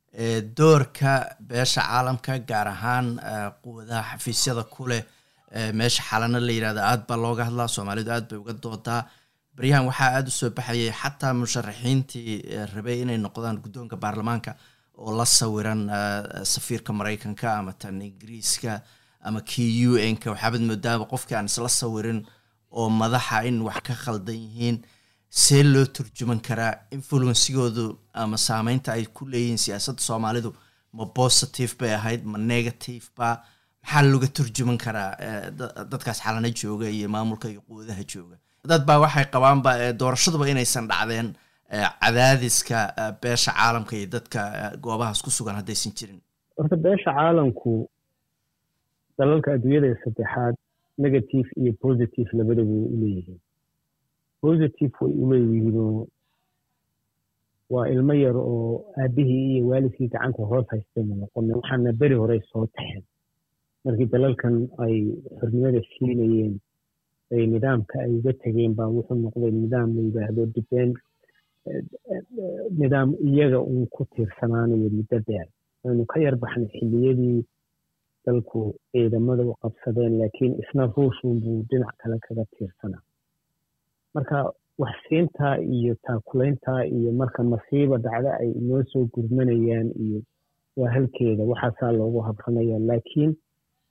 Doorka 0.58 1.12
beesha 1.48 1.80
caalamka 1.88 2.32
gaar 2.50 2.68
ahaan 2.74 3.06
quwadaha 3.64 4.02
xafiisyada 4.18 4.64
ku 4.74 4.82
leh 4.90 5.02
meesha 5.78 6.02
xalana 6.08 6.38
la 6.46 6.52
yidhahda 6.56 6.82
aad 6.90 7.02
baa 7.08 7.18
looga 7.24 7.44
hadlaa 7.48 7.68
soomaalidu 7.76 8.10
aad 8.16 8.24
bay 8.30 8.38
uga 8.42 8.54
doodaa 8.64 9.00
baryahan 9.56 9.86
waxaa 9.90 10.10
aada 10.16 10.28
u 10.32 10.34
soo 10.40 10.50
baxayay 10.58 10.90
xataa 11.02 11.32
musharaxiintii 11.42 12.30
rabay 12.74 12.96
inay 13.02 13.18
noqdaan 13.26 13.56
guddoonka 13.64 13.96
baarlamaanka 14.04 14.52
oo 15.02 15.12
la 15.18 15.24
sawiran 15.38 15.82
safiirka 16.52 16.92
maraykanka 16.98 17.46
ama 17.58 17.72
tan 17.72 18.00
ingiriiska 18.08 18.72
ama 19.26 19.40
kii 19.50 19.86
u 19.88 19.92
n-ka 20.12 20.30
waxaabad 20.34 20.62
moodaaba 20.70 21.04
qofkii 21.12 21.36
aan 21.38 21.46
isla 21.52 21.68
sawirin 21.80 22.20
oo 22.78 22.88
madaxa 23.00 23.44
in 23.48 23.60
wax 23.68 23.80
ka 23.88 23.94
khaldan 24.04 24.36
yihiin 24.44 24.76
see 25.42 25.62
loo 25.72 25.84
turjuman 25.96 26.40
karaa 26.48 26.72
influensigoodu 26.96 27.84
ama 28.22 28.36
saameynta 28.46 28.92
ay 28.96 29.04
ku 29.16 29.22
leeyihiin 29.32 29.58
siyaasadda 29.64 30.02
soomaalidu. 30.08 30.50
Ma 30.96 31.04
positive 31.06 31.72
bay 31.80 31.92
ahayd 31.94 32.22
ma 32.32 32.38
negative 32.38 33.04
ba. 33.16 33.28
Maxaa 33.82 34.02
looga 34.12 34.28
turjuman 34.36 34.76
karaa 34.84 35.10
dadkaas 35.92 36.20
xalana 36.24 36.50
jooga 36.60 36.86
iyo 36.96 37.08
maamulka 37.14 37.48
iyo 37.48 37.60
quwadaha 37.68 38.04
jooga 38.12 38.36
dad 38.70 38.82
baa 38.86 38.98
waxay 39.04 39.26
qabaanba 39.34 39.70
doorashaduba 40.00 40.46
inaysan 40.52 40.86
dhacdeen 40.90 41.28
cadaadiska 42.02 42.78
beesha 43.22 43.50
caalamka 43.58 43.92
iyo 43.96 44.06
dadka 44.14 44.40
goobahaas 44.84 45.22
ku 45.24 45.30
sugan 45.30 45.56
haddaysan 45.60 45.92
jirin. 45.98 46.20
Horta 46.56 46.76
beesha 46.76 47.10
caalamku 47.18 47.72
dalalka 49.18 49.48
adduunyada 49.56 49.86
ee 49.92 49.98
saddexaad 50.04 50.54
negative 51.04 51.48
iyo 51.60 51.72
positive 51.84 52.28
labadaba 52.38 52.70
way 52.70 52.86
u 52.94 52.96
leeyihiin. 53.02 53.40
Positive 54.46 54.94
way 55.00 55.12
u 55.22 55.24
leeyihiinoo 55.32 56.06
waa 57.72 57.86
ilmo 57.94 58.14
yar 58.24 58.36
oo 58.36 58.84
aabihii 59.02 59.46
iyo 59.56 59.66
waalidkii 59.70 60.08
gacanta 60.14 60.42
hoos 60.50 60.66
haystayna 60.72 61.14
noqona 61.22 61.56
waxaana 61.58 61.92
beri 62.00 62.14
horey 62.22 62.40
soo 62.52 62.66
taxeen. 62.66 63.02
Markii 63.84 64.06
dalalkan 64.14 64.54
ay 64.84 64.94
xornimada 65.40 65.80
siinayeen 65.92 66.54
ay 67.34 67.44
nidaamka 67.52 67.94
ay 68.04 68.12
uga 68.18 68.32
tegeen 68.42 68.72
baa 68.78 68.88
wuxuu 68.96 69.18
noqday 69.24 69.50
nidaam 69.62 69.88
la 69.96 70.00
yidhaahdo 70.06 70.42
dibeen 70.54 70.90
nidaam 72.80 73.08
iyaga 73.28 73.58
uun 73.60 73.86
ku 73.94 74.02
tiirsanaanayo 74.12 74.88
muddo 74.96 75.18
dheer. 75.26 75.46
Waynu 75.84 76.04
ka 76.06 76.20
yar 76.24 76.36
baxnay 76.42 76.68
xilliyadii 76.76 77.44
dalku 78.26 78.60
ciidamada 78.92 79.42
u 79.50 79.54
qabsadeen 79.62 80.18
laakiin 80.20 80.52
isna 80.62 80.86
ruushun 80.96 81.40
buu 81.42 81.62
dhinac 81.70 81.94
kale 82.00 82.16
kaga 82.26 82.44
tiirsanaa. 82.54 83.02
Marka 84.14 84.38
waxsiintaa 84.82 85.56
iyo 85.76 85.94
taakulayntaa 86.06 86.80
iyo 86.96 87.10
marka 87.20 87.42
masiiba 87.52 87.96
dhacda 88.04 88.30
ay 88.42 88.50
inoo 88.60 88.82
soo 88.90 89.04
gurmanayaan 89.14 89.88
iyo 90.04 90.20
waa 90.76 90.90
halkeeda 90.94 91.42
waxaasaa 91.50 91.92
loogu 91.98 92.20
habranaya 92.26 92.78
laakiin 92.88 93.32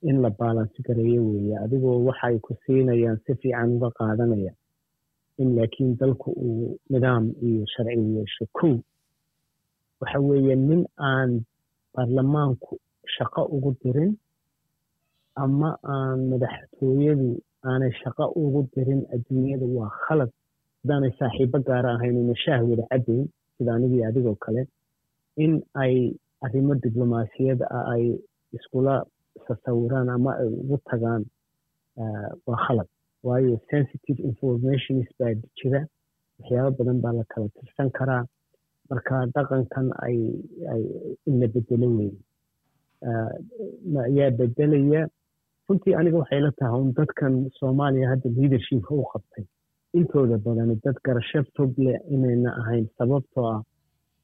in 0.08 0.16
la 0.22 0.30
baalansi 0.30 0.82
gareeyo 0.86 1.22
weeye. 1.30 1.56
Adigoo 1.64 2.04
waxay 2.08 2.38
ku 2.44 2.54
siinayaan 2.66 3.18
si 3.26 3.34
fiican 3.40 3.70
uga 3.76 3.90
qaadanaya. 3.98 4.52
In 5.40 5.48
laakiin 5.56 5.96
dalku 6.00 6.30
uu 6.46 6.78
nidaam 6.90 7.24
iyo 7.46 7.64
sharci 7.74 8.00
yeesho. 8.16 8.44
Kow 8.58 8.74
waxa 10.00 10.18
weeye 10.20 10.54
nin 10.56 10.82
aan 10.98 11.30
baarlamaanku 11.94 12.78
shaqo 13.16 13.42
ugu 13.54 13.70
dirin 13.82 14.12
ama 15.44 15.70
aan 15.94 16.18
madaxtooyadu 16.30 17.28
aanay 17.68 17.92
shaqo 18.02 18.24
ugu 18.42 18.60
dirin 18.74 19.00
adduunyada 19.14 19.66
waa 19.76 19.90
khalad. 20.04 20.30
Haddaanay 20.82 21.12
saaxiibo 21.18 21.58
gaara 21.68 21.90
ahayn 21.96 22.16
una 22.22 22.34
shaah 22.44 22.60
wada 22.70 22.84
caddayn 22.90 23.24
sida 23.56 23.70
anigii 23.76 24.04
adigoo 24.08 24.34
kale 24.44 24.62
in 25.44 25.52
ay 25.82 25.94
arrimo 26.44 26.74
diblomaasiyad 26.84 27.60
ah 27.76 27.84
ay 27.94 28.04
iskula 28.56 28.94
sasawiraan 29.48 30.08
ama 30.08 30.30
ay 30.40 30.46
ugu 30.46 30.78
tagaan 30.90 31.22
waa 32.46 32.58
khalad. 32.66 32.88
Waayo 33.26 33.60
sensitive 33.70 34.18
informations 34.30 35.06
baa 35.18 35.34
jira 35.58 35.80
waxyaabo 36.38 36.76
badan 36.78 37.00
baa 37.04 37.12
la 37.18 37.24
kala 37.32 37.48
tirsan 37.56 37.90
karaa. 37.98 38.24
Marka 38.90 39.26
dhaqankan 39.34 39.86
ay 40.06 40.16
ina 41.26 41.46
bedelo 41.54 41.86
weeye 41.96 42.16
ayaa 44.06 44.30
bedelaya 44.38 45.08
runtii 45.68 45.94
aniga 45.94 46.18
waxay 46.18 46.40
la 46.40 46.50
tahay 46.58 46.80
un 46.80 46.92
dadkan 46.98 47.34
soomaaliya 47.58 48.08
hadda 48.12 48.28
leadershipka 48.36 48.94
u 48.94 49.04
qabtay. 49.12 49.44
Intooda 49.94 50.36
badani 50.38 50.76
dad 50.84 50.96
garasho 51.04 51.44
fog 51.56 51.72
leh 51.78 51.98
inayna 52.14 52.50
ahayn 52.60 52.86
sababtoo 52.98 53.46
ah 53.54 53.62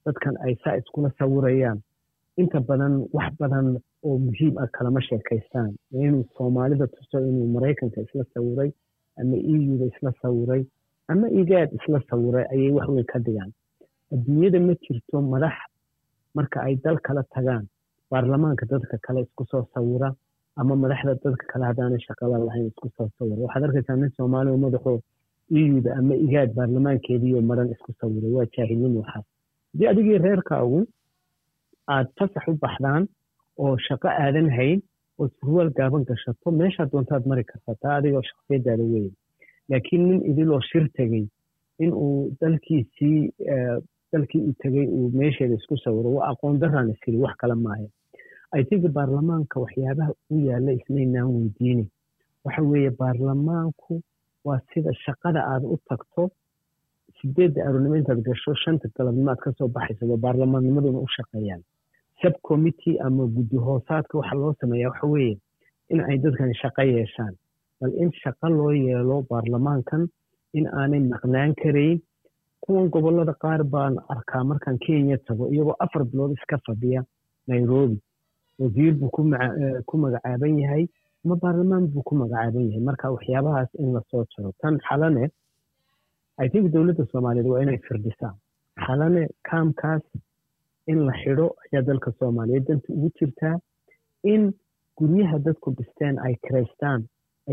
dadkan 0.04 0.34
ay 0.44 0.54
saa 0.64 0.76
iskula 0.80 1.10
sawirayaan 1.18 1.78
inta 2.42 2.61
badan 2.68 2.95
wax 3.16 3.28
badan 3.40 3.66
oo 4.07 4.16
muhiim 4.26 4.54
ah 4.62 4.68
kalama 4.76 5.00
sheekaystaan. 5.09 5.71
Inuu 5.92 6.25
soomaalida 6.37 6.87
tuso 6.95 7.18
inuu 7.30 7.47
maraykanka 7.54 8.00
isla 8.07 8.25
sawiray 8.35 8.71
ama 9.21 9.37
euda 9.54 9.85
isla 9.92 10.11
sawiray 10.23 10.62
ama 11.12 11.26
igaad 11.40 11.68
isla 11.78 11.99
sawiray 12.11 12.45
ayay 12.52 12.71
wax 12.76 12.87
weyn 12.95 13.07
ka 13.12 13.18
dhigaan. 13.26 13.50
Adduunyada 14.14 14.61
ma 14.66 14.75
jirto 14.85 15.16
madax 15.33 15.57
marka 16.37 16.59
ay 16.66 16.75
dal 16.85 16.99
kala 17.07 17.23
tagaan. 17.35 17.64
Baarlamaanka 18.11 18.64
dadka 18.71 18.97
kale 19.07 19.21
isku 19.26 19.45
soo 19.50 19.64
sawira 19.75 20.09
ama 20.61 20.75
madaxda 20.83 21.14
dadka 21.25 21.45
kale 21.52 21.65
haddaanay 21.71 22.00
shaqala 22.06 22.39
lahayn 22.47 22.67
isku 22.73 22.89
soo 22.97 23.08
sawira 23.19 23.41
waxaad 23.47 23.65
arkaysaa 23.69 23.97
nin 24.00 24.10
soomaaliya 24.17 24.56
madaxoo 24.67 24.99
euda 25.60 25.91
ama 26.00 26.15
igaad 26.26 26.50
baarlamaankeediiyo 26.58 27.41
maran 27.50 27.69
isku 27.75 27.91
sawiray 28.00 28.32
waa 28.36 28.47
jaahilnimo 28.56 28.99
waxaas 29.02 29.26
haddii 29.73 29.89
adigii 29.93 30.19
reerkaagu 30.26 30.78
aad 31.94 32.08
fasax 32.18 32.44
u 32.52 32.54
baxdaan 32.64 33.02
oo 33.62 33.72
shaqo 33.86 34.08
aadan 34.24 34.48
hayn 34.58 34.80
oo 35.20 35.28
surwaal 35.38 35.70
gaaban 35.78 36.04
gashato 36.10 36.50
meeshaad 36.60 36.90
doontaad 36.92 37.24
mari 37.30 37.44
kartaa 37.50 37.74
taa 37.82 37.94
adigoo 37.98 38.22
shaksiyadaada 38.30 38.84
weyn. 38.92 39.10
Laakiin 39.70 40.02
nin 40.08 40.20
idiloo 40.30 40.60
shir 40.70 40.84
tegey 40.98 41.24
in 41.84 41.90
uu 42.04 42.30
dalkiisii 42.40 43.18
dalkii 44.12 44.42
uu 44.48 44.54
tegey 44.62 44.86
uu 44.96 45.06
meesheeda 45.20 45.54
isku 45.60 45.76
sawiro 45.84 46.10
waa 46.16 46.28
aqoon 46.32 46.58
daraan 46.62 46.90
iskili 46.92 47.18
wax 47.24 47.34
kale 47.40 47.54
maayo. 47.64 47.88
I 48.58 48.62
think 48.68 48.82
baarlamaanka 48.96 49.60
waxyaabaha 49.64 50.12
u 50.32 50.36
yaalla 50.48 50.72
isnaynaan 50.78 51.28
weydiini. 51.36 51.84
Waxa 52.44 52.62
weeye 52.70 52.90
baarlamaanku 53.00 54.00
waa 54.46 54.60
sida 54.74 54.92
shaqada 55.04 55.40
aad 55.52 55.64
u 55.74 55.76
tagto 55.88 56.22
sideedda 57.20 57.60
aroornimo 57.66 57.96
intaad 58.00 58.20
gasho 58.28 58.54
shanta 58.64 58.88
galabnimo 58.96 59.30
aad 59.30 59.40
ka 59.44 59.50
soo 59.58 59.68
baxayso 59.76 60.06
waa 60.12 60.22
baarlamaannimaduna 60.24 60.98
u 61.06 61.08
shaqeeyaan 61.16 61.62
subcommittee 62.23 62.99
ama 63.07 63.26
guddi 63.37 63.57
hoosaadka 63.67 64.19
waxa 64.19 64.35
loo 64.43 64.54
sameeyaa 64.61 64.91
waxa 64.91 65.07
weeye 65.07 65.39
in 65.91 65.99
dadkan 66.23 66.52
shaqo 66.63 66.83
yeeshaan. 66.83 67.35
Bal 67.81 67.93
in 68.02 68.11
shaqo 68.23 68.49
loo 68.59 68.73
yeelo 68.73 69.17
baarlamaankan 69.31 70.09
in 70.59 70.67
aanay 70.67 71.00
maqnaan 71.13 71.54
karayn 71.63 72.00
kuwan 72.61 72.89
gobollada 72.95 73.35
qaar 73.43 73.63
baan 73.75 73.95
arkaa 74.15 74.45
markaan 74.45 74.78
kenya 74.87 75.19
tago 75.28 75.45
iyagoo 75.52 75.76
afar 75.85 76.04
bilood 76.04 76.33
iska 76.39 76.59
fadhiya 76.67 77.04
nairobi. 77.47 77.99
Wasiir 78.59 78.95
buu 79.00 79.11
ku 79.89 79.97
magacaaban 80.02 80.59
yahay 80.63 80.85
ama 81.25 81.37
baarlamaan 81.43 81.87
buu 81.93 82.02
ku 82.02 82.15
magacaaban 82.21 82.65
yahay. 82.71 82.81
Marka 82.89 83.11
waxyaabahaas 83.15 83.71
in 83.78 83.93
la 83.95 84.00
soo 84.11 84.25
jaro 84.37 84.52
tan 84.61 84.78
xalane 84.89 85.25
i 86.45 86.49
think 86.49 86.71
dowladda 86.73 87.04
soomaaliyeed 87.13 87.49
waa 87.52 87.63
inay 87.63 87.78
firdhisaa 87.87 88.35
xalane 88.87 89.23
kaamkaas 89.49 90.02
in 90.92 90.98
la 91.06 91.12
xidho 91.22 91.46
ayaa 91.64 91.82
dalka 91.88 92.10
soomaaliyeed. 92.18 92.64
Danta 92.68 92.88
ugu 92.96 93.10
jirtaa 93.18 93.56
in 94.32 94.52
guryaha 94.98 95.38
dadku 95.46 95.70
dhisteen 95.78 96.18
ay 96.26 96.34
kiraystaan 96.46 97.00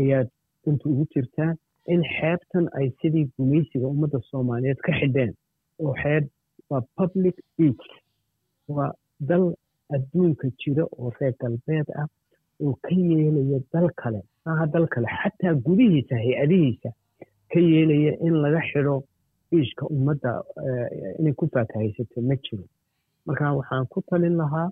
ayaa 0.00 0.24
danta 0.64 0.84
ugu 0.92 1.04
jirtaa 1.14 1.50
in 1.94 2.02
xeebtan 2.16 2.64
ay 2.78 2.86
sidii 3.00 3.26
gumaysiga 3.38 3.86
ummadda 3.94 4.18
soomaaliyeed 4.30 4.80
ka 4.86 4.92
xidheen. 5.00 5.32
Oo 5.82 5.94
xeeb 6.02 6.24
waa 6.70 6.82
public 6.98 7.36
beach 7.58 7.86
waa 8.68 8.90
dal 9.20 9.44
adduunka 9.94 10.48
jira 10.60 10.84
oo 10.98 11.10
reer 11.20 11.34
galbeed 11.40 11.88
ah 12.00 12.06
oo 12.62 12.72
ka 12.82 12.94
yeelaya 12.94 13.58
dal 13.72 13.88
kale. 14.00 14.20
Maaha 14.46 14.66
dal 14.66 14.86
kale. 14.88 15.06
Xataa 15.20 15.54
gudihiisa 15.66 16.14
hay'adihiisa 16.24 16.90
ka 17.52 17.60
yeelaya 17.60 18.12
in 18.26 18.34
laga 18.44 18.60
xidho 18.72 18.96
biishka 19.50 19.86
ummadda 19.94 20.30
inay 21.18 21.32
ku 21.38 21.46
faakahaysato 21.54 22.20
ma 22.28 22.34
jiro 22.44 22.64
marka 23.26 23.52
waxaan 23.58 23.84
ku 23.92 23.98
talin 24.10 24.36
lahaa 24.40 24.68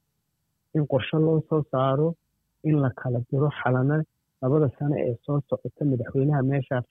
in 0.77 0.85
qorshe 0.93 1.19
loo 1.27 1.39
soo 1.49 1.63
saaro 1.73 2.09
in 2.69 2.77
la 2.85 2.91
kala 3.01 3.19
diro 3.31 3.49
xalana 3.61 3.97
labada 4.43 4.69
sano 4.79 4.97
ee 5.07 5.15
soo 5.25 5.39
socota 5.49 5.83
madaxweynaha 5.91 6.43
meeshaa 6.51 6.83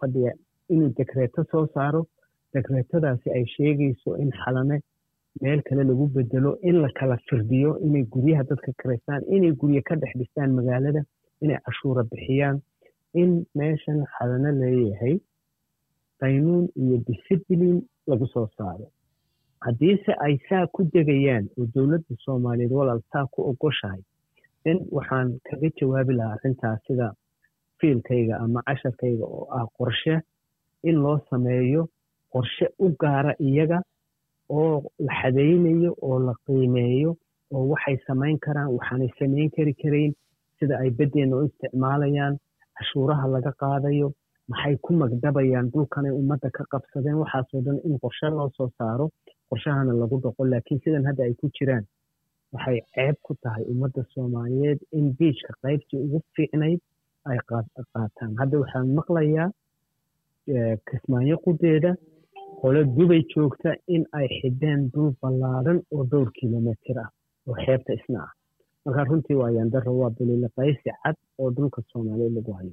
fadhiya 0.00 0.32
inuu 0.72 0.90
dekreeto 0.98 1.40
soo 1.52 1.66
saaro. 1.74 2.02
Dekreetadaasi 2.54 3.28
ay 3.36 3.44
sheegayso 3.54 4.10
in 4.22 4.30
xalane 4.42 4.76
meel 5.42 5.60
kale 5.66 5.82
lagu 5.90 6.04
bedelo 6.14 6.50
in 6.68 6.76
la 6.82 6.88
kala 6.98 7.16
firdiyo 7.28 7.70
inay 7.86 8.02
guryaha 8.12 8.42
dadka 8.50 8.70
karaystaan 8.80 9.22
inay 9.36 9.52
guryo 9.60 9.80
ka 9.88 9.94
dhex 10.00 10.12
dhistaan 10.20 10.50
magaalada 10.58 11.02
inay 11.42 11.58
cashuura 11.66 12.02
bixiyaan 12.10 12.56
in 13.22 13.30
meeshan 13.58 13.98
xalano 14.14 14.50
leeyahay 14.60 15.14
qaynuun 16.20 16.64
iyo 16.82 16.96
disciblin 17.08 17.76
lagu 18.10 18.26
soo 18.34 18.46
saaro 18.58 18.86
haddiise 19.64 20.12
ay 20.26 20.34
saa 20.48 20.64
ku 20.74 20.80
degayaan 20.94 21.46
oo 21.58 21.66
dowladda 21.74 22.14
soomaaliyeed 22.24 22.72
walaal 22.78 23.00
saa 23.12 23.26
ku 23.32 23.40
ogoshahay 23.50 24.00
in 24.70 24.78
waxaan 24.96 25.28
kaga 25.48 25.68
jawaabi 25.80 26.12
lahaa 26.18 26.36
arrintaas 26.36 26.80
sida 26.86 27.08
fiilkayga 27.80 28.34
ama 28.44 28.60
casharkayga 28.68 29.24
oo 29.36 29.44
ah 29.58 29.66
qorshe 29.78 30.14
in 30.88 30.96
loo 31.04 31.18
sameeyo 31.30 31.82
qorshe 32.34 32.66
u 32.84 32.88
gaara 33.02 33.32
iyaga 33.48 33.78
oo 34.58 34.74
la 35.06 35.12
xadaynayo 35.20 35.90
oo 36.08 36.18
la 36.26 36.34
qiimeeyo 36.46 37.10
oo 37.54 37.64
waxay 37.72 37.96
samayn 38.06 38.38
karaan 38.46 38.70
waxaanay 38.76 39.10
samayn 39.18 39.50
kari 39.56 39.74
karayn 39.82 40.12
sida 40.58 40.74
ay 40.82 40.90
beddeenna 40.98 41.36
u 41.40 41.44
isticmaalayaan 41.48 42.34
cashuuraha 42.78 43.26
laga 43.34 43.52
qaadayo 43.62 44.08
maxay 44.52 44.76
ku 44.84 44.90
magdabayaan 45.02 45.66
dhulkanay 45.72 46.12
ummadda 46.20 46.48
ka 46.56 46.64
qabsadeen 46.72 47.18
waxaasoo 47.22 47.60
dhan 47.66 47.78
in 47.88 47.94
qorshe 48.04 48.28
loo 48.36 48.48
soo 48.56 48.68
saaro 48.78 49.06
qorshahana 49.50 49.92
lagu 50.02 50.16
dhaqo 50.24 50.42
laakiin 50.52 50.80
sidan 50.84 51.04
hadda 51.08 51.22
ay 51.28 51.34
ku 51.40 51.46
jiraan 51.58 51.84
waxay 52.54 52.78
ceeb 52.94 53.16
ku 53.26 53.32
tahay 53.42 53.64
ummadda 53.72 54.02
soomaaliyeed 54.14 54.80
in 54.98 55.06
biijka 55.18 55.52
qaybtii 55.62 56.00
ugu 56.06 56.18
fiicnayd 56.36 56.80
ay 57.30 57.38
qaataan. 57.48 58.30
Hadda 58.40 58.56
waxaan 58.62 58.88
maqlayaa 58.98 59.48
kismaayo 60.88 61.36
qudeeda 61.44 61.90
qolo 62.60 62.80
dubay 62.96 63.22
joogta 63.34 63.70
in 63.94 64.02
ay 64.18 64.26
xideen 64.40 64.80
dhul 64.92 65.10
ballaaran 65.22 65.78
oo 65.94 66.04
dhowr 66.12 66.28
kilomitir 66.38 66.98
ah 67.04 67.10
oo 67.48 67.54
xeebta 67.64 67.92
isna 67.98 68.20
ah. 68.26 68.30
Marka 68.84 69.04
runtii 69.10 69.36
waa 69.40 69.50
yandaro 69.58 69.92
waa 70.00 70.10
biliilaqaysi 70.18 70.90
cad 71.02 71.16
oo 71.40 71.50
dhulka 71.56 71.80
soomaaliya 71.92 72.30
lagu 72.36 72.52
hayo 72.58 72.72